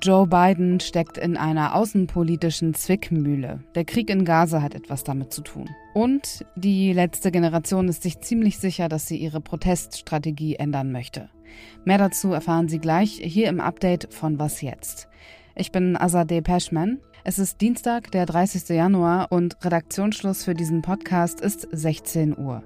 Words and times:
Joe 0.00 0.26
Biden 0.26 0.80
steckt 0.80 1.18
in 1.18 1.36
einer 1.36 1.74
außenpolitischen 1.74 2.72
Zwickmühle. 2.72 3.60
Der 3.74 3.84
Krieg 3.84 4.10
in 4.10 4.24
Gaza 4.24 4.62
hat 4.62 4.74
etwas 4.74 5.04
damit 5.04 5.32
zu 5.32 5.42
tun. 5.42 5.68
Und 5.92 6.46
die 6.56 6.92
letzte 6.92 7.30
Generation 7.30 7.88
ist 7.88 8.02
sich 8.02 8.20
ziemlich 8.20 8.58
sicher, 8.58 8.88
dass 8.88 9.06
sie 9.06 9.16
ihre 9.16 9.40
Proteststrategie 9.40 10.56
ändern 10.56 10.92
möchte. 10.92 11.28
Mehr 11.84 11.98
dazu 11.98 12.32
erfahren 12.32 12.68
Sie 12.68 12.78
gleich 12.78 13.20
hier 13.22 13.48
im 13.48 13.60
Update 13.60 14.12
von 14.14 14.38
Was 14.38 14.60
jetzt. 14.60 15.08
Ich 15.56 15.72
bin 15.72 15.96
Azadeh 15.96 16.40
Peschman. 16.40 17.00
Es 17.24 17.38
ist 17.38 17.60
Dienstag, 17.60 18.10
der 18.12 18.26
30. 18.26 18.68
Januar 18.68 19.32
und 19.32 19.62
Redaktionsschluss 19.64 20.44
für 20.44 20.54
diesen 20.54 20.82
Podcast 20.82 21.40
ist 21.40 21.68
16 21.72 22.38
Uhr. 22.38 22.62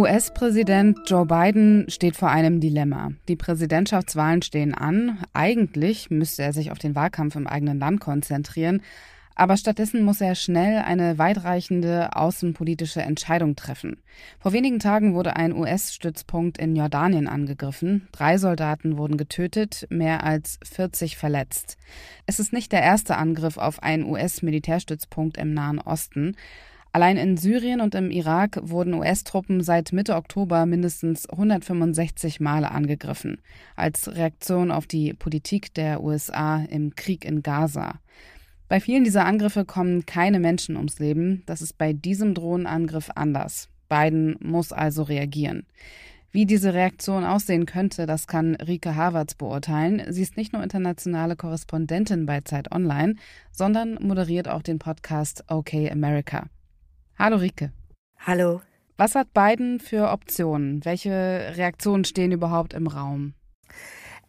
US-Präsident 0.00 0.98
Joe 1.04 1.26
Biden 1.26 1.84
steht 1.88 2.16
vor 2.16 2.30
einem 2.30 2.58
Dilemma. 2.58 3.12
Die 3.28 3.36
Präsidentschaftswahlen 3.36 4.40
stehen 4.40 4.72
an. 4.72 5.22
Eigentlich 5.34 6.08
müsste 6.08 6.42
er 6.42 6.54
sich 6.54 6.70
auf 6.72 6.78
den 6.78 6.94
Wahlkampf 6.94 7.36
im 7.36 7.46
eigenen 7.46 7.78
Land 7.78 8.00
konzentrieren. 8.00 8.80
Aber 9.34 9.58
stattdessen 9.58 10.02
muss 10.02 10.22
er 10.22 10.36
schnell 10.36 10.78
eine 10.78 11.18
weitreichende 11.18 12.16
außenpolitische 12.16 13.02
Entscheidung 13.02 13.56
treffen. 13.56 13.98
Vor 14.38 14.54
wenigen 14.54 14.78
Tagen 14.78 15.12
wurde 15.12 15.36
ein 15.36 15.54
US-Stützpunkt 15.54 16.56
in 16.56 16.74
Jordanien 16.74 17.28
angegriffen. 17.28 18.08
Drei 18.10 18.38
Soldaten 18.38 18.96
wurden 18.96 19.18
getötet, 19.18 19.86
mehr 19.90 20.24
als 20.24 20.58
40 20.64 21.18
verletzt. 21.18 21.76
Es 22.24 22.40
ist 22.40 22.54
nicht 22.54 22.72
der 22.72 22.80
erste 22.80 23.18
Angriff 23.18 23.58
auf 23.58 23.82
einen 23.82 24.04
US-Militärstützpunkt 24.04 25.36
im 25.36 25.52
Nahen 25.52 25.78
Osten. 25.78 26.36
Allein 26.92 27.16
in 27.16 27.36
Syrien 27.36 27.80
und 27.80 27.94
im 27.94 28.10
Irak 28.10 28.58
wurden 28.62 28.94
US-Truppen 28.94 29.62
seit 29.62 29.92
Mitte 29.92 30.16
Oktober 30.16 30.66
mindestens 30.66 31.28
165 31.30 32.40
Male 32.40 32.72
angegriffen, 32.72 33.40
als 33.76 34.12
Reaktion 34.12 34.72
auf 34.72 34.88
die 34.88 35.14
Politik 35.14 35.72
der 35.74 36.02
USA 36.02 36.64
im 36.64 36.96
Krieg 36.96 37.24
in 37.24 37.42
Gaza. 37.42 38.00
Bei 38.68 38.80
vielen 38.80 39.04
dieser 39.04 39.24
Angriffe 39.24 39.64
kommen 39.64 40.04
keine 40.04 40.40
Menschen 40.40 40.76
ums 40.76 40.98
Leben. 40.98 41.44
Das 41.46 41.62
ist 41.62 41.78
bei 41.78 41.92
diesem 41.92 42.34
Drohnenangriff 42.34 43.10
anders. 43.14 43.68
Biden 43.88 44.36
muss 44.40 44.72
also 44.72 45.04
reagieren. 45.04 45.66
Wie 46.32 46.46
diese 46.46 46.74
Reaktion 46.74 47.24
aussehen 47.24 47.66
könnte, 47.66 48.06
das 48.06 48.26
kann 48.28 48.54
Rike 48.56 48.94
Havertz 48.94 49.34
beurteilen. 49.34 50.02
Sie 50.12 50.22
ist 50.22 50.36
nicht 50.36 50.52
nur 50.52 50.62
internationale 50.62 51.34
Korrespondentin 51.34 52.26
bei 52.26 52.40
Zeit 52.40 52.70
Online, 52.72 53.14
sondern 53.50 53.94
moderiert 54.00 54.48
auch 54.48 54.62
den 54.62 54.78
Podcast 54.78 55.44
OK 55.48 55.74
America. 55.90 56.46
Hallo 57.20 57.36
Rike. 57.36 57.70
Hallo. 58.18 58.62
Was 58.96 59.14
hat 59.14 59.34
Biden 59.34 59.78
für 59.78 60.10
Optionen? 60.10 60.82
Welche 60.86 61.52
Reaktionen 61.54 62.06
stehen 62.06 62.32
überhaupt 62.32 62.72
im 62.72 62.86
Raum? 62.86 63.34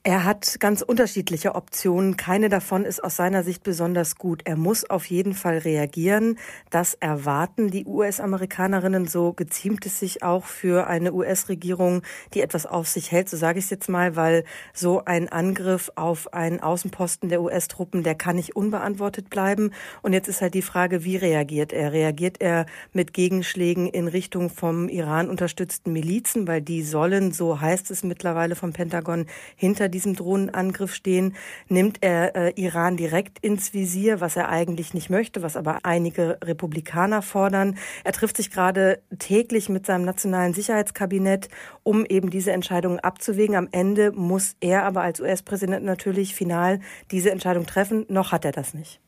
Er 0.04 0.24
hat 0.24 0.60
ganz 0.60 0.82
unterschiedliche 0.82 1.54
Optionen. 1.54 2.18
Keine 2.18 2.50
davon 2.50 2.86
ist 2.86 3.04
aus 3.04 3.18
seiner 3.18 3.44
Sicht 3.44 3.62
besonders 3.62 4.16
gut. 4.16 4.42
Er 4.46 4.58
muss 4.58 4.90
auf 4.90 5.06
jeden 5.06 5.36
Fall 5.36 5.60
reagieren. 5.60 6.40
Das 6.72 6.96
erwarten 6.96 7.70
die 7.70 7.86
US-Amerikanerinnen. 7.86 9.06
So 9.06 9.34
geziemt 9.34 9.86
es 9.86 10.00
sich 10.00 10.24
auch 10.24 10.46
für 10.46 10.88
eine 10.88 11.14
US-Regierung, 11.14 12.02
die 12.34 12.42
etwas 12.42 12.66
auf 12.66 12.88
sich 12.88 13.12
hält. 13.12 13.30
So 13.30 13.38
sage 13.38 13.60
ich 13.60 13.66
es 13.66 13.70
jetzt 13.70 13.90
mal, 13.90 14.16
weil 14.16 14.44
so 14.74 15.06
ein 15.06 15.30
Angriff 15.30 15.92
auf 15.94 16.34
einen 16.34 16.62
Außenposten 16.62 17.30
der 17.30 17.44
US-Truppen, 17.44 18.02
der 18.02 18.16
kann 18.16 18.38
nicht 18.38 18.56
unbeantwortet 18.56 19.30
bleiben. 19.30 19.70
Und 20.02 20.14
jetzt 20.14 20.28
ist 20.28 20.42
halt 20.42 20.56
die 20.56 20.64
Frage, 20.64 21.04
wie 21.04 21.18
reagiert 21.18 21.74
er? 21.74 21.94
Reagiert 21.94 22.42
er 22.42 22.66
mit 22.92 23.14
Gegenschlägen 23.14 23.88
in 23.88 24.08
Richtung 24.08 24.50
vom 24.50 24.90
Iran 24.90 25.30
unterstützten 25.30 25.94
Milizen, 25.94 26.48
weil 26.48 26.64
die 26.64 26.82
sollen, 26.82 27.32
so 27.32 27.62
heißt 27.62 27.92
es 27.92 28.04
mittlerweile 28.04 28.56
vom 28.56 28.74
Pentagon, 28.74 29.28
hinter 29.56 29.91
diesem 29.92 30.16
Drohnenangriff 30.16 30.94
stehen, 30.94 31.36
nimmt 31.68 31.98
er 32.02 32.36
äh, 32.36 32.54
Iran 32.56 32.98
direkt 32.98 33.40
ins 33.40 33.74
Visier, 33.74 34.22
was 34.22 34.36
er 34.36 34.50
eigentlich 34.50 34.94
nicht 34.94 35.10
möchte, 35.10 35.42
was 35.42 35.56
aber 35.56 35.80
einige 35.84 36.38
Republikaner 36.44 37.22
fordern. 37.22 37.78
Er 38.04 38.14
trifft 38.14 38.38
sich 38.38 38.52
gerade 38.52 39.02
täglich 39.20 39.70
mit 39.70 39.86
seinem 39.86 40.06
nationalen 40.06 40.54
Sicherheitskabinett, 40.54 41.50
um 41.84 42.06
eben 42.06 42.30
diese 42.30 42.52
Entscheidungen 42.52 43.00
abzuwägen. 43.00 43.56
Am 43.56 43.68
Ende 43.72 44.12
muss 44.12 44.56
er 44.60 44.84
aber 44.84 45.02
als 45.02 45.20
US-Präsident 45.20 45.86
natürlich 45.86 46.34
final 46.34 46.80
diese 47.12 47.32
Entscheidung 47.32 47.66
treffen. 47.66 48.06
Noch 48.10 48.32
hat 48.32 48.46
er 48.46 48.52
das 48.52 48.74
nicht. 48.74 49.00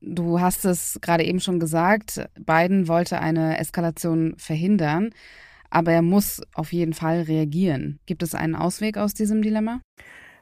Du 0.00 0.40
hast 0.40 0.64
es 0.64 0.98
gerade 1.00 1.24
eben 1.24 1.40
schon 1.40 1.58
gesagt, 1.58 2.28
Biden 2.38 2.88
wollte 2.88 3.20
eine 3.20 3.58
Eskalation 3.58 4.34
verhindern 4.36 5.10
aber 5.74 5.92
er 5.92 6.02
muss 6.02 6.40
auf 6.54 6.72
jeden 6.72 6.92
Fall 6.92 7.22
reagieren. 7.22 7.98
Gibt 8.06 8.22
es 8.22 8.34
einen 8.34 8.54
Ausweg 8.54 8.96
aus 8.96 9.12
diesem 9.12 9.42
Dilemma? 9.42 9.80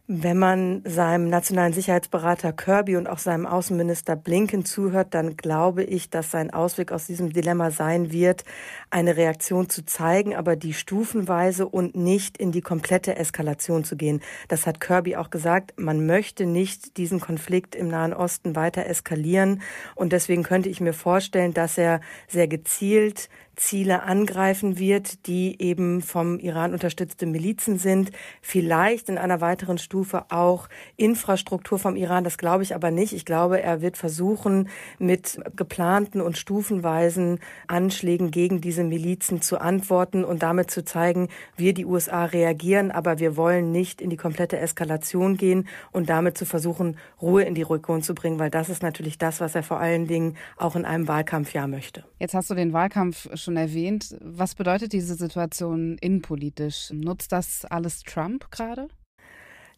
Wenn 0.08 0.36
man 0.36 0.82
seinem 0.84 1.28
nationalen 1.28 1.72
Sicherheitsberater 1.72 2.52
Kirby 2.52 2.96
und 2.96 3.08
auch 3.08 3.18
seinem 3.18 3.46
Außenminister 3.46 4.16
Blinken 4.16 4.64
zuhört, 4.64 5.14
dann 5.14 5.36
glaube 5.36 5.84
ich, 5.84 6.10
dass 6.10 6.32
sein 6.32 6.52
Ausweg 6.52 6.90
aus 6.90 7.06
diesem 7.06 7.32
Dilemma 7.32 7.70
sein 7.70 8.12
wird, 8.12 8.42
eine 8.90 9.16
Reaktion 9.16 9.70
zu 9.70 9.86
zeigen, 9.86 10.34
aber 10.34 10.56
die 10.56 10.74
stufenweise 10.74 11.66
und 11.68 11.94
nicht 11.96 12.36
in 12.36 12.50
die 12.50 12.60
komplette 12.60 13.16
Eskalation 13.16 13.84
zu 13.84 13.96
gehen. 13.96 14.20
Das 14.48 14.66
hat 14.66 14.80
Kirby 14.80 15.16
auch 15.16 15.30
gesagt. 15.30 15.72
Man 15.78 16.04
möchte 16.04 16.46
nicht 16.46 16.96
diesen 16.96 17.20
Konflikt 17.20 17.76
im 17.76 17.86
Nahen 17.86 18.12
Osten 18.12 18.56
weiter 18.56 18.84
eskalieren. 18.84 19.62
Und 19.94 20.12
deswegen 20.12 20.42
könnte 20.42 20.68
ich 20.68 20.80
mir 20.80 20.94
vorstellen, 20.94 21.54
dass 21.54 21.78
er 21.78 22.00
sehr 22.26 22.48
gezielt 22.48 23.28
Ziele 23.56 24.02
angreifen 24.04 24.78
wird, 24.78 25.26
die 25.26 25.60
eben 25.60 26.00
vom 26.00 26.38
Iran 26.38 26.72
unterstützte 26.72 27.26
Milizen 27.26 27.78
sind. 27.78 28.10
Vielleicht 28.40 29.08
in 29.08 29.18
einer 29.18 29.40
weiteren 29.40 29.78
Stufe 29.78 30.24
auch 30.30 30.68
Infrastruktur 30.96 31.78
vom 31.78 31.96
Iran. 31.96 32.24
Das 32.24 32.38
glaube 32.38 32.62
ich 32.62 32.74
aber 32.74 32.90
nicht. 32.90 33.12
Ich 33.12 33.24
glaube, 33.24 33.60
er 33.60 33.82
wird 33.82 33.96
versuchen, 33.96 34.68
mit 34.98 35.38
geplanten 35.54 36.20
und 36.20 36.38
stufenweisen 36.38 37.40
Anschlägen 37.66 38.30
gegen 38.30 38.60
diese 38.60 38.84
Milizen 38.84 39.42
zu 39.42 39.60
antworten 39.60 40.24
und 40.24 40.42
damit 40.42 40.70
zu 40.70 40.84
zeigen, 40.84 41.28
wir 41.56 41.74
die 41.74 41.84
USA 41.84 42.24
reagieren, 42.24 42.90
aber 42.90 43.18
wir 43.18 43.36
wollen 43.36 43.70
nicht 43.70 44.00
in 44.00 44.08
die 44.10 44.16
komplette 44.16 44.58
Eskalation 44.58 45.36
gehen 45.36 45.68
und 45.90 46.08
damit 46.08 46.38
zu 46.38 46.46
versuchen, 46.46 46.96
Ruhe 47.20 47.42
in 47.42 47.54
die 47.54 47.62
Region 47.62 48.02
zu 48.02 48.14
bringen, 48.14 48.38
weil 48.38 48.50
das 48.50 48.68
ist 48.68 48.82
natürlich 48.82 49.18
das, 49.18 49.40
was 49.40 49.54
er 49.54 49.62
vor 49.62 49.78
allen 49.78 50.06
Dingen 50.06 50.36
auch 50.56 50.74
in 50.74 50.84
einem 50.84 51.06
Wahlkampfjahr 51.06 51.68
möchte. 51.68 52.04
Jetzt 52.18 52.34
hast 52.34 52.50
du 52.50 52.54
den 52.54 52.72
Wahlkampf 52.72 53.28
schon 53.42 53.56
erwähnt. 53.56 54.16
Was 54.20 54.54
bedeutet 54.54 54.92
diese 54.92 55.14
Situation 55.14 55.98
innenpolitisch? 55.98 56.90
Nutzt 56.92 57.32
das 57.32 57.64
alles 57.64 58.02
Trump 58.02 58.50
gerade? 58.50 58.88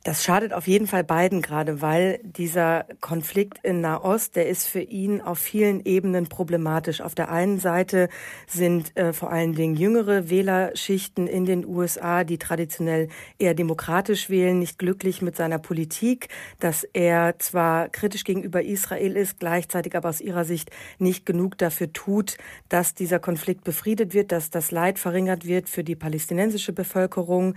Das 0.04 0.22
schadet 0.22 0.52
auf 0.52 0.66
jeden 0.66 0.86
Fall 0.86 1.02
beiden 1.02 1.40
gerade, 1.40 1.80
weil 1.80 2.20
dieser 2.22 2.84
Konflikt 3.00 3.58
in 3.62 3.80
Nahost, 3.80 4.36
der 4.36 4.46
ist 4.50 4.68
für 4.68 4.82
ihn 4.82 5.22
auf 5.22 5.38
vielen 5.38 5.82
Ebenen 5.82 6.26
problematisch. 6.26 7.00
Auf 7.00 7.14
der 7.14 7.30
einen 7.30 7.58
Seite 7.58 8.10
sind 8.46 8.94
äh, 8.98 9.14
vor 9.14 9.32
allen 9.32 9.54
Dingen 9.54 9.76
jüngere 9.76 10.28
Wählerschichten 10.28 11.26
in 11.26 11.46
den 11.46 11.64
USA, 11.64 12.22
die 12.22 12.36
traditionell 12.36 13.08
eher 13.38 13.54
demokratisch 13.54 14.28
wählen, 14.28 14.58
nicht 14.58 14.78
glücklich 14.78 15.22
mit 15.22 15.36
seiner 15.36 15.58
Politik, 15.58 16.28
dass 16.60 16.84
er 16.92 17.38
zwar 17.38 17.88
kritisch 17.88 18.24
gegenüber 18.24 18.62
Israel 18.62 19.16
ist, 19.16 19.40
gleichzeitig 19.40 19.96
aber 19.96 20.10
aus 20.10 20.20
ihrer 20.20 20.44
Sicht 20.44 20.70
nicht 20.98 21.24
genug 21.24 21.56
dafür 21.56 21.94
tut, 21.94 22.36
dass 22.68 22.92
dieser 22.92 23.20
Konflikt 23.20 23.64
befriedet 23.64 24.12
wird, 24.12 24.32
dass 24.32 24.50
das 24.50 24.70
Leid 24.70 24.98
verringert 24.98 25.46
wird 25.46 25.70
für 25.70 25.82
die 25.82 25.96
palästinensische 25.96 26.74
Bevölkerung. 26.74 27.54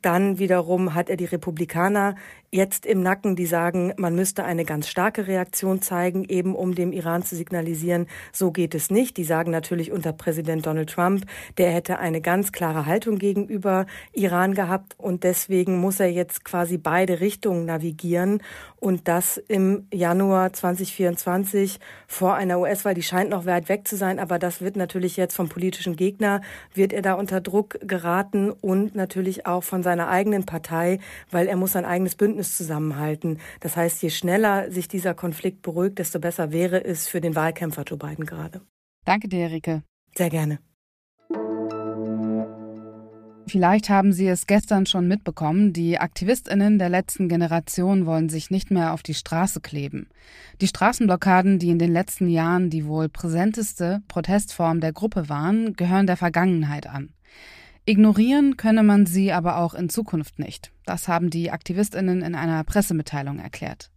Dann 0.00 0.38
wiederum 0.38 0.94
hat 0.94 1.10
er 1.10 1.18
die 1.18 1.26
Republikaner 1.26 1.81
Amerikaner 1.82 2.14
jetzt 2.54 2.84
im 2.84 3.02
Nacken, 3.02 3.34
die 3.34 3.46
sagen, 3.46 3.94
man 3.96 4.14
müsste 4.14 4.44
eine 4.44 4.66
ganz 4.66 4.86
starke 4.86 5.26
Reaktion 5.26 5.80
zeigen, 5.80 6.26
eben 6.26 6.54
um 6.54 6.74
dem 6.74 6.92
Iran 6.92 7.22
zu 7.22 7.34
signalisieren, 7.34 8.06
so 8.30 8.50
geht 8.50 8.74
es 8.74 8.90
nicht. 8.90 9.16
Die 9.16 9.24
sagen 9.24 9.50
natürlich 9.50 9.90
unter 9.90 10.12
Präsident 10.12 10.66
Donald 10.66 10.90
Trump, 10.90 11.24
der 11.56 11.70
hätte 11.70 11.98
eine 11.98 12.20
ganz 12.20 12.52
klare 12.52 12.84
Haltung 12.84 13.18
gegenüber 13.18 13.86
Iran 14.12 14.52
gehabt 14.52 14.94
und 14.98 15.24
deswegen 15.24 15.80
muss 15.80 15.98
er 15.98 16.12
jetzt 16.12 16.44
quasi 16.44 16.76
beide 16.76 17.20
Richtungen 17.20 17.64
navigieren 17.64 18.42
und 18.78 19.08
das 19.08 19.38
im 19.38 19.86
Januar 19.90 20.52
2024 20.52 21.80
vor 22.06 22.34
einer 22.34 22.58
US-Wahl. 22.60 22.92
Die 22.92 23.02
scheint 23.02 23.30
noch 23.30 23.46
weit 23.46 23.70
weg 23.70 23.88
zu 23.88 23.96
sein, 23.96 24.18
aber 24.18 24.38
das 24.38 24.60
wird 24.60 24.76
natürlich 24.76 25.16
jetzt 25.16 25.36
vom 25.36 25.48
politischen 25.48 25.96
Gegner, 25.96 26.42
wird 26.74 26.92
er 26.92 27.00
da 27.00 27.14
unter 27.14 27.40
Druck 27.40 27.78
geraten 27.80 28.50
und 28.50 28.94
natürlich 28.94 29.46
auch 29.46 29.64
von 29.64 29.82
seiner 29.82 30.08
eigenen 30.08 30.44
Partei, 30.44 30.98
weil 31.30 31.46
er 31.46 31.56
muss 31.56 31.71
ein 31.76 31.84
eigenes 31.84 32.14
Bündnis 32.14 32.56
zusammenhalten. 32.56 33.38
Das 33.60 33.76
heißt, 33.76 34.02
je 34.02 34.10
schneller 34.10 34.70
sich 34.70 34.88
dieser 34.88 35.14
Konflikt 35.14 35.62
beruhigt, 35.62 35.98
desto 35.98 36.18
besser 36.18 36.52
wäre 36.52 36.84
es 36.84 37.08
für 37.08 37.20
den 37.20 37.34
Wahlkämpfer 37.36 37.82
Joe 37.82 37.98
Biden 37.98 38.26
gerade. 38.26 38.60
Danke 39.04 39.28
dir, 39.28 39.44
Erike. 39.44 39.82
Sehr 40.16 40.30
gerne. 40.30 40.58
Vielleicht 43.46 43.90
haben 43.90 44.12
Sie 44.12 44.28
es 44.28 44.46
gestern 44.46 44.86
schon 44.86 45.08
mitbekommen, 45.08 45.72
die 45.72 45.98
Aktivistinnen 45.98 46.78
der 46.78 46.88
letzten 46.88 47.28
Generation 47.28 48.06
wollen 48.06 48.28
sich 48.28 48.50
nicht 48.50 48.70
mehr 48.70 48.94
auf 48.94 49.02
die 49.02 49.14
Straße 49.14 49.60
kleben. 49.60 50.08
Die 50.60 50.68
Straßenblockaden, 50.68 51.58
die 51.58 51.70
in 51.70 51.78
den 51.78 51.92
letzten 51.92 52.28
Jahren 52.28 52.70
die 52.70 52.86
wohl 52.86 53.08
präsenteste 53.08 54.00
Protestform 54.08 54.80
der 54.80 54.92
Gruppe 54.92 55.28
waren, 55.28 55.74
gehören 55.74 56.06
der 56.06 56.16
Vergangenheit 56.16 56.86
an. 56.86 57.12
Ignorieren 57.84 58.56
könne 58.56 58.84
man 58.84 59.06
sie 59.06 59.32
aber 59.32 59.58
auch 59.58 59.74
in 59.74 59.88
Zukunft 59.88 60.38
nicht. 60.38 60.70
Das 60.86 61.08
haben 61.08 61.30
die 61.30 61.50
Aktivistinnen 61.50 62.22
in 62.22 62.36
einer 62.36 62.62
Pressemitteilung 62.62 63.40
erklärt. 63.40 63.90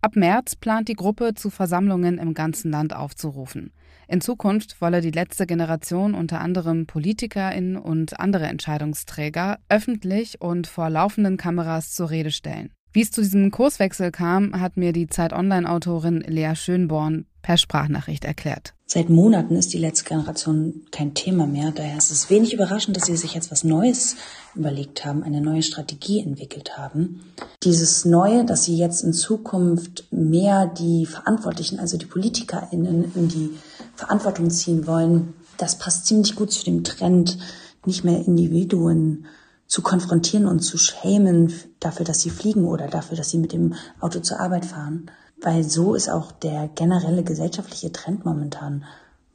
Ab 0.00 0.16
März 0.16 0.56
plant 0.56 0.88
die 0.88 0.94
Gruppe, 0.94 1.34
zu 1.34 1.50
Versammlungen 1.50 2.18
im 2.18 2.34
ganzen 2.34 2.72
Land 2.72 2.96
aufzurufen. 2.96 3.72
In 4.08 4.20
Zukunft 4.20 4.80
wolle 4.80 5.00
die 5.02 5.10
letzte 5.10 5.46
Generation 5.46 6.14
unter 6.14 6.40
anderem 6.40 6.86
PolitikerInnen 6.86 7.76
und 7.76 8.18
andere 8.18 8.46
Entscheidungsträger 8.46 9.58
öffentlich 9.68 10.40
und 10.40 10.66
vor 10.66 10.90
laufenden 10.90 11.36
Kameras 11.36 11.94
zur 11.94 12.10
Rede 12.10 12.32
stellen. 12.32 12.72
Wie 12.92 13.02
es 13.02 13.10
zu 13.10 13.20
diesem 13.20 13.50
Kurswechsel 13.50 14.10
kam, 14.10 14.58
hat 14.58 14.76
mir 14.76 14.92
die 14.92 15.06
Zeit 15.06 15.32
Online-Autorin 15.32 16.22
Lea 16.22 16.54
Schönborn 16.56 17.26
per 17.42 17.58
Sprachnachricht 17.58 18.24
erklärt. 18.24 18.74
Seit 18.90 19.10
Monaten 19.10 19.54
ist 19.54 19.74
die 19.74 19.78
letzte 19.78 20.06
Generation 20.06 20.86
kein 20.90 21.12
Thema 21.12 21.46
mehr. 21.46 21.72
Daher 21.72 21.98
ist 21.98 22.10
es 22.10 22.30
wenig 22.30 22.54
überraschend, 22.54 22.96
dass 22.96 23.04
sie 23.04 23.18
sich 23.18 23.34
jetzt 23.34 23.50
was 23.50 23.62
Neues 23.62 24.16
überlegt 24.54 25.04
haben, 25.04 25.22
eine 25.22 25.42
neue 25.42 25.62
Strategie 25.62 26.20
entwickelt 26.20 26.78
haben. 26.78 27.20
Dieses 27.64 28.06
Neue, 28.06 28.46
dass 28.46 28.64
sie 28.64 28.78
jetzt 28.78 29.04
in 29.04 29.12
Zukunft 29.12 30.06
mehr 30.10 30.66
die 30.66 31.04
Verantwortlichen, 31.04 31.78
also 31.78 31.98
die 31.98 32.06
PolitikerInnen 32.06 33.12
in 33.14 33.28
die 33.28 33.50
Verantwortung 33.94 34.48
ziehen 34.48 34.86
wollen, 34.86 35.34
das 35.58 35.76
passt 35.76 36.06
ziemlich 36.06 36.34
gut 36.34 36.50
zu 36.50 36.64
dem 36.64 36.82
Trend, 36.82 37.36
nicht 37.84 38.04
mehr 38.04 38.24
Individuen 38.24 39.26
zu 39.66 39.82
konfrontieren 39.82 40.46
und 40.46 40.60
zu 40.60 40.78
schämen 40.78 41.52
dafür, 41.78 42.06
dass 42.06 42.22
sie 42.22 42.30
fliegen 42.30 42.64
oder 42.64 42.88
dafür, 42.88 43.18
dass 43.18 43.28
sie 43.28 43.38
mit 43.38 43.52
dem 43.52 43.74
Auto 44.00 44.20
zur 44.20 44.40
Arbeit 44.40 44.64
fahren. 44.64 45.10
Weil 45.40 45.62
so 45.62 45.94
ist 45.94 46.08
auch 46.08 46.32
der 46.32 46.68
generelle 46.74 47.22
gesellschaftliche 47.22 47.92
Trend 47.92 48.24
momentan 48.24 48.84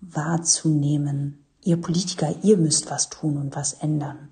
wahrzunehmen. 0.02 1.46
Ihr 1.64 1.78
Politiker, 1.78 2.36
ihr 2.44 2.58
müsst 2.58 2.92
was 2.92 3.10
tun 3.10 3.38
und 3.38 3.56
was 3.56 3.74
ändern. 3.74 4.30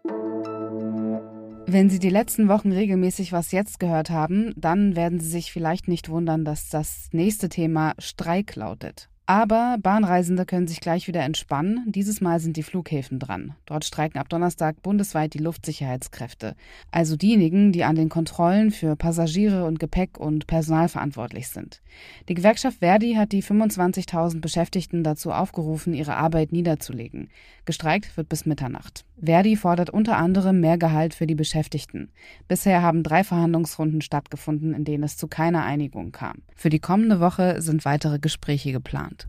Wenn 1.65 1.89
Sie 1.89 1.99
die 1.99 2.09
letzten 2.09 2.49
Wochen 2.49 2.73
regelmäßig 2.73 3.31
was 3.31 3.53
jetzt 3.53 3.79
gehört 3.79 4.09
haben, 4.09 4.53
dann 4.57 4.97
werden 4.97 5.21
Sie 5.21 5.29
sich 5.29 5.53
vielleicht 5.53 5.87
nicht 5.87 6.09
wundern, 6.09 6.43
dass 6.43 6.67
das 6.67 7.07
nächste 7.13 7.47
Thema 7.47 7.93
Streik 7.97 8.55
lautet. 8.55 9.10
Aber 9.31 9.77
Bahnreisende 9.81 10.45
können 10.45 10.67
sich 10.67 10.81
gleich 10.81 11.07
wieder 11.07 11.21
entspannen. 11.21 11.85
Dieses 11.87 12.19
Mal 12.19 12.41
sind 12.41 12.57
die 12.57 12.63
Flughäfen 12.63 13.17
dran. 13.17 13.55
Dort 13.65 13.85
streiken 13.85 14.19
ab 14.19 14.27
Donnerstag 14.27 14.81
bundesweit 14.81 15.33
die 15.33 15.37
Luftsicherheitskräfte. 15.37 16.57
Also 16.91 17.15
diejenigen, 17.15 17.71
die 17.71 17.85
an 17.85 17.95
den 17.95 18.09
Kontrollen 18.09 18.71
für 18.71 18.97
Passagiere 18.97 19.63
und 19.63 19.79
Gepäck 19.79 20.17
und 20.17 20.47
Personal 20.47 20.89
verantwortlich 20.89 21.47
sind. 21.47 21.81
Die 22.27 22.33
Gewerkschaft 22.33 22.79
Verdi 22.79 23.13
hat 23.13 23.31
die 23.31 23.41
25.000 23.41 24.41
Beschäftigten 24.41 25.01
dazu 25.01 25.31
aufgerufen, 25.31 25.93
ihre 25.93 26.17
Arbeit 26.17 26.51
niederzulegen. 26.51 27.29
Gestreikt 27.63 28.17
wird 28.17 28.27
bis 28.27 28.45
Mitternacht. 28.45 29.05
Verdi 29.23 29.55
fordert 29.55 29.89
unter 29.89 30.17
anderem 30.17 30.59
mehr 30.59 30.77
Gehalt 30.77 31.13
für 31.13 31.27
die 31.27 31.35
Beschäftigten. 31.35 32.09
Bisher 32.47 32.81
haben 32.81 33.03
drei 33.03 33.23
Verhandlungsrunden 33.23 34.01
stattgefunden, 34.01 34.73
in 34.73 34.83
denen 34.83 35.03
es 35.03 35.17
zu 35.17 35.27
keiner 35.27 35.63
Einigung 35.63 36.11
kam. 36.11 36.41
Für 36.55 36.69
die 36.69 36.79
kommende 36.79 37.19
Woche 37.19 37.61
sind 37.61 37.85
weitere 37.85 38.19
Gespräche 38.19 38.71
geplant. 38.71 39.27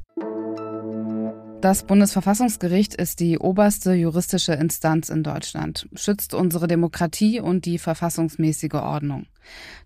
Das 1.63 1.85
Bundesverfassungsgericht 1.85 2.97
ist 2.97 3.21
die 3.21 3.39
oberste 3.39 3.95
juristische 3.95 4.53
Instanz 4.53 5.11
in 5.11 5.23
Deutschland, 5.23 5.89
schützt 5.95 6.35
unsere 6.35 6.67
Demokratie 6.67 7.39
und 7.39 7.67
die 7.67 7.79
verfassungsmäßige 7.79 8.75
Ordnung. 8.75 9.27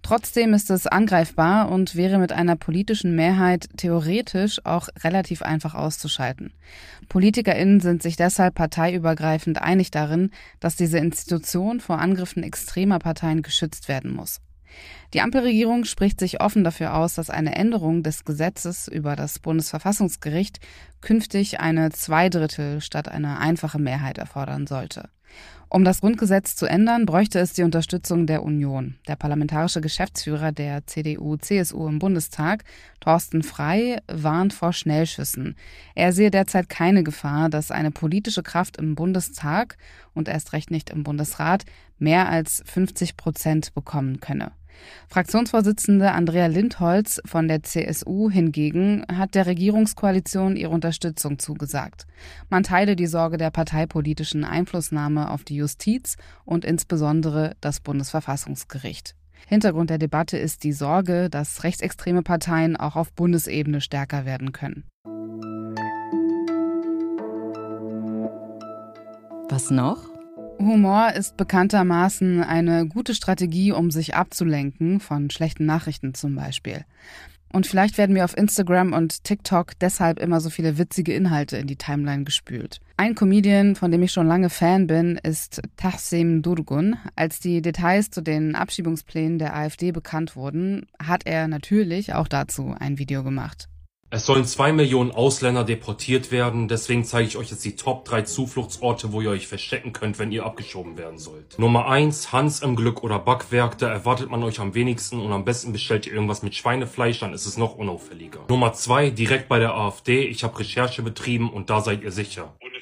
Trotzdem 0.00 0.54
ist 0.54 0.70
es 0.70 0.86
angreifbar 0.86 1.70
und 1.70 1.94
wäre 1.94 2.18
mit 2.18 2.32
einer 2.32 2.56
politischen 2.56 3.14
Mehrheit 3.14 3.68
theoretisch 3.76 4.64
auch 4.64 4.88
relativ 5.04 5.42
einfach 5.42 5.74
auszuschalten. 5.74 6.54
Politikerinnen 7.10 7.80
sind 7.80 8.02
sich 8.02 8.16
deshalb 8.16 8.54
parteiübergreifend 8.54 9.60
einig 9.60 9.90
darin, 9.90 10.30
dass 10.60 10.76
diese 10.76 10.96
Institution 10.96 11.80
vor 11.80 11.98
Angriffen 11.98 12.42
extremer 12.42 12.98
Parteien 12.98 13.42
geschützt 13.42 13.88
werden 13.88 14.14
muss. 14.14 14.40
Die 15.14 15.20
Ampelregierung 15.20 15.84
spricht 15.84 16.20
sich 16.20 16.40
offen 16.40 16.64
dafür 16.64 16.94
aus, 16.94 17.14
dass 17.14 17.30
eine 17.30 17.54
Änderung 17.54 18.02
des 18.02 18.24
Gesetzes 18.24 18.88
über 18.88 19.16
das 19.16 19.38
Bundesverfassungsgericht 19.38 20.60
künftig 21.00 21.60
eine 21.60 21.90
Zweidrittel 21.90 22.80
statt 22.80 23.08
eine 23.08 23.38
einfache 23.38 23.78
Mehrheit 23.78 24.18
erfordern 24.18 24.66
sollte. 24.66 25.08
Um 25.68 25.82
das 25.84 26.00
Grundgesetz 26.00 26.54
zu 26.54 26.66
ändern, 26.66 27.06
bräuchte 27.06 27.40
es 27.40 27.52
die 27.52 27.64
Unterstützung 27.64 28.26
der 28.26 28.44
Union. 28.44 28.94
Der 29.08 29.16
parlamentarische 29.16 29.80
Geschäftsführer 29.80 30.52
der 30.52 30.86
CDU-CSU 30.86 31.88
im 31.88 31.98
Bundestag, 31.98 32.62
Thorsten 33.00 33.42
Frei, 33.42 34.00
warnt 34.06 34.52
vor 34.52 34.72
Schnellschüssen. 34.72 35.56
Er 35.96 36.12
sehe 36.12 36.30
derzeit 36.30 36.68
keine 36.68 37.02
Gefahr, 37.02 37.48
dass 37.48 37.72
eine 37.72 37.90
politische 37.90 38.44
Kraft 38.44 38.76
im 38.76 38.94
Bundestag 38.94 39.76
und 40.14 40.28
erst 40.28 40.52
recht 40.52 40.70
nicht 40.70 40.90
im 40.90 41.02
Bundesrat 41.02 41.64
mehr 41.98 42.28
als 42.28 42.62
50 42.66 43.16
Prozent 43.16 43.74
bekommen 43.74 44.20
könne. 44.20 44.52
Fraktionsvorsitzende 45.08 46.12
Andrea 46.12 46.46
Lindholz 46.46 47.20
von 47.24 47.48
der 47.48 47.62
CSU 47.62 48.30
hingegen 48.30 49.04
hat 49.12 49.34
der 49.34 49.46
Regierungskoalition 49.46 50.56
ihre 50.56 50.70
Unterstützung 50.70 51.38
zugesagt. 51.38 52.06
Man 52.48 52.62
teile 52.62 52.96
die 52.96 53.06
Sorge 53.06 53.36
der 53.36 53.50
parteipolitischen 53.50 54.44
Einflussnahme 54.44 55.30
auf 55.30 55.44
die 55.44 55.56
Justiz 55.56 56.16
und 56.44 56.64
insbesondere 56.64 57.56
das 57.60 57.80
Bundesverfassungsgericht. 57.80 59.14
Hintergrund 59.46 59.90
der 59.90 59.98
Debatte 59.98 60.38
ist 60.38 60.64
die 60.64 60.72
Sorge, 60.72 61.30
dass 61.30 61.62
rechtsextreme 61.62 62.22
Parteien 62.22 62.76
auch 62.76 62.96
auf 62.96 63.12
Bundesebene 63.12 63.80
stärker 63.80 64.24
werden 64.24 64.52
können. 64.52 64.84
Was 69.48 69.70
noch? 69.70 70.05
Humor 70.66 71.12
ist 71.14 71.36
bekanntermaßen 71.36 72.42
eine 72.42 72.86
gute 72.86 73.14
Strategie, 73.14 73.72
um 73.72 73.90
sich 73.90 74.14
abzulenken, 74.14 75.00
von 75.00 75.30
schlechten 75.30 75.64
Nachrichten 75.64 76.14
zum 76.14 76.34
Beispiel. 76.34 76.84
Und 77.52 77.66
vielleicht 77.66 77.96
werden 77.96 78.12
mir 78.12 78.24
auf 78.24 78.36
Instagram 78.36 78.92
und 78.92 79.24
TikTok 79.24 79.78
deshalb 79.78 80.18
immer 80.18 80.40
so 80.40 80.50
viele 80.50 80.76
witzige 80.78 81.14
Inhalte 81.14 81.56
in 81.56 81.66
die 81.66 81.76
Timeline 81.76 82.24
gespült. 82.24 82.80
Ein 82.98 83.14
Comedian, 83.14 83.76
von 83.76 83.90
dem 83.90 84.02
ich 84.02 84.12
schon 84.12 84.26
lange 84.26 84.50
Fan 84.50 84.86
bin, 84.86 85.18
ist 85.22 85.62
Tahsim 85.76 86.42
Durgun. 86.42 86.96
Als 87.14 87.40
die 87.40 87.62
Details 87.62 88.10
zu 88.10 88.20
den 88.20 88.54
Abschiebungsplänen 88.54 89.38
der 89.38 89.56
AfD 89.56 89.92
bekannt 89.92 90.36
wurden, 90.36 90.86
hat 91.02 91.22
er 91.24 91.48
natürlich 91.48 92.14
auch 92.14 92.28
dazu 92.28 92.74
ein 92.78 92.98
Video 92.98 93.22
gemacht. 93.22 93.68
Es 94.16 94.24
sollen 94.24 94.46
zwei 94.46 94.72
Millionen 94.72 95.10
Ausländer 95.10 95.62
deportiert 95.62 96.32
werden, 96.32 96.68
deswegen 96.68 97.04
zeige 97.04 97.28
ich 97.28 97.36
euch 97.36 97.50
jetzt 97.50 97.62
die 97.66 97.76
Top 97.76 98.06
3 98.06 98.22
Zufluchtsorte, 98.22 99.12
wo 99.12 99.20
ihr 99.20 99.28
euch 99.28 99.46
verstecken 99.46 99.92
könnt, 99.92 100.18
wenn 100.18 100.32
ihr 100.32 100.46
abgeschoben 100.46 100.96
werden 100.96 101.18
sollt. 101.18 101.58
Nummer 101.58 101.86
1, 101.86 102.32
Hans 102.32 102.62
im 102.62 102.76
Glück 102.76 103.04
oder 103.04 103.18
Backwerk, 103.18 103.76
da 103.76 103.90
erwartet 103.90 104.30
man 104.30 104.42
euch 104.42 104.58
am 104.58 104.72
wenigsten 104.72 105.20
und 105.20 105.32
am 105.32 105.44
besten 105.44 105.70
bestellt 105.74 106.06
ihr 106.06 106.14
irgendwas 106.14 106.42
mit 106.42 106.54
Schweinefleisch, 106.54 107.20
dann 107.20 107.34
ist 107.34 107.44
es 107.44 107.58
noch 107.58 107.76
unauffälliger. 107.76 108.40
Nummer 108.48 108.72
2, 108.72 109.10
direkt 109.10 109.50
bei 109.50 109.58
der 109.58 109.74
AfD, 109.74 110.24
ich 110.24 110.44
habe 110.44 110.60
Recherche 110.60 111.02
betrieben 111.02 111.50
und 111.50 111.68
da 111.68 111.82
seid 111.82 112.02
ihr 112.02 112.10
sicher. 112.10 112.54
Bundesgeschäftsstelle 112.60 112.75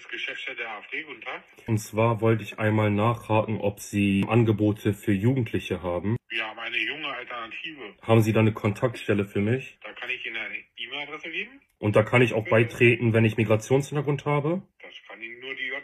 guten 1.02 1.20
Tag. 1.20 1.42
Und 1.66 1.78
zwar 1.78 2.20
wollte 2.20 2.42
ich 2.42 2.58
einmal 2.58 2.90
nachhaken, 2.90 3.58
ob 3.60 3.80
Sie 3.80 4.24
Angebote 4.28 4.92
für 4.92 5.12
Jugendliche 5.12 5.82
haben. 5.82 6.16
Wir 6.28 6.46
haben 6.46 6.58
eine 6.58 6.76
junge 6.76 7.08
Alternative. 7.08 7.94
Haben 8.02 8.22
Sie 8.22 8.32
da 8.32 8.40
eine 8.40 8.52
Kontaktstelle 8.52 9.24
für 9.24 9.40
mich? 9.40 9.78
Da 9.82 9.92
kann 9.92 10.10
ich 10.10 10.24
Ihnen 10.26 10.36
eine 10.36 10.56
E-Mail-Adresse 10.76 11.30
geben. 11.30 11.60
Und 11.78 11.96
da 11.96 12.02
kann 12.02 12.22
ich 12.22 12.34
auch 12.34 12.48
beitreten, 12.48 13.12
wenn 13.12 13.24
ich 13.24 13.36
Migrationshintergrund 13.36 14.24
habe? 14.24 14.62
Das 14.82 14.94
kann 15.08 15.20
Ihnen 15.20 15.40
nur 15.40 15.54
die 15.54 15.66
JA 15.68 15.80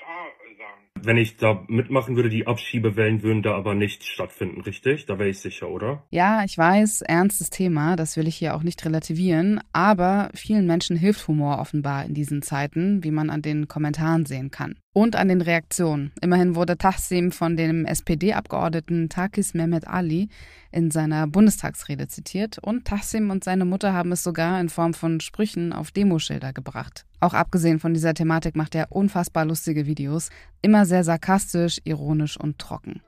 sagen. 0.61 0.81
Wenn 1.03 1.17
ich 1.17 1.37
da 1.37 1.65
mitmachen 1.69 2.17
würde, 2.17 2.29
die 2.29 2.47
Abschiebewellen 2.47 3.23
würden 3.23 3.43
da 3.43 3.55
aber 3.55 3.75
nicht 3.75 4.05
stattfinden, 4.05 4.61
richtig? 4.61 5.07
Da 5.07 5.19
wäre 5.19 5.29
ich 5.29 5.41
sicher, 5.41 5.69
oder? 5.69 6.07
Ja, 6.11 6.45
ich 6.45 6.57
weiß, 6.57 7.03
ernstes 7.03 7.51
Thema, 7.51 7.97
das 7.97 8.17
will 8.17 8.29
ich 8.29 8.37
hier 8.37 8.55
auch 8.55 8.63
nicht 8.63 8.85
relativieren, 8.85 9.61
aber 9.73 10.31
vielen 10.35 10.67
Menschen 10.67 10.97
hilft 10.97 11.27
Humor 11.27 11.59
offenbar 11.59 12.05
in 12.05 12.15
diesen 12.15 12.43
Zeiten, 12.43 13.03
wie 13.03 13.11
man 13.11 13.31
an 13.31 13.43
den 13.43 13.69
Kommentaren 13.69 14.27
sehen 14.27 14.51
kann. 14.51 14.79
Und 14.93 15.15
an 15.15 15.29
den 15.29 15.41
Reaktionen. 15.41 16.11
Immerhin 16.21 16.57
wurde 16.57 16.77
Tahsim 16.77 17.31
von 17.31 17.57
dem 17.57 17.87
SPD-Abgeordneten 17.87 19.09
Takis 19.09 19.55
Mehmet 19.55 19.87
Ali 19.87 20.29
in 20.73 20.91
seiner 20.91 21.29
Bundestagsrede 21.29 22.09
zitiert 22.09 22.59
und 22.59 22.87
Tahsim 22.87 23.31
und 23.31 23.45
seine 23.45 23.65
Mutter 23.65 23.93
haben 23.93 24.11
es 24.11 24.25
sogar 24.25 24.61
in 24.61 24.69
Form 24.69 24.93
von 24.93 25.21
Sprüchen 25.21 25.73
auf 25.73 25.93
Demoschilder 25.93 26.53
gebracht. 26.53 27.07
Auch 27.21 27.35
abgesehen 27.35 27.79
von 27.79 27.95
dieser 27.95 28.15
Thematik 28.15 28.57
macht 28.57 28.75
er 28.75 28.91
unfassbar 28.91 29.45
lustige 29.45 29.87
Videos, 29.87 30.29
immer 30.61 30.85
sehr 30.87 31.05
sarkastisch, 31.05 31.81
ironisch 31.85 32.37
und 32.37 32.59
trocken. 32.59 33.01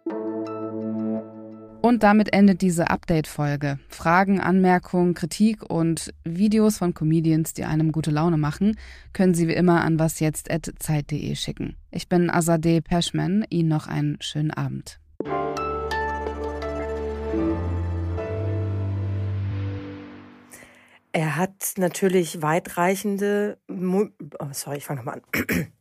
Und 1.83 2.05
damit 2.05 2.33
endet 2.33 2.63
diese 2.63 2.91
Update-Folge. 2.91 3.81
Fragen, 3.89 4.41
Anmerkungen, 4.41 5.15
Kritik 5.15 5.69
und 5.69 6.15
Videos 6.23 6.79
von 6.79 6.95
Comedians, 6.95 7.55
die 7.55 7.65
einem 7.65 7.91
gute 7.91 8.13
Laune 8.13 8.37
machen, 8.37 8.77
können 9.13 9.35
Sie 9.35 9.49
wie 9.49 9.55
immer 9.55 9.81
an 9.81 9.99
wasjetzt.zeit.de 9.99 11.35
schicken. 11.35 11.75
Ich 11.91 12.09
bin 12.09 12.31
Azadeh 12.31 12.83
Peschman. 12.83 13.45
Ihnen 13.51 13.69
noch 13.69 13.89
einen 13.89 14.17
schönen 14.21 14.53
Abend. 14.53 15.01
Er 21.11 21.37
hat 21.37 21.75
natürlich 21.79 22.43
weitreichende, 22.43 23.59
oh, 23.69 24.47
sorry, 24.53 24.77
ich 24.77 24.85
fange 24.85 25.01
nochmal 25.01 25.21
an. 25.21 25.73